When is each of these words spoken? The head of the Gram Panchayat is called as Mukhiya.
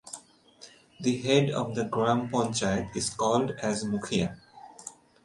The 0.99 1.19
head 1.21 1.51
of 1.51 1.75
the 1.75 1.83
Gram 1.85 2.29
Panchayat 2.29 2.95
is 2.95 3.11
called 3.11 3.51
as 3.61 3.83
Mukhiya. 3.83 4.35